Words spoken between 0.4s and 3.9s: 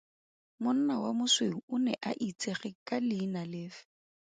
Monna wa mosweu o ne a itsege ka leina lefe?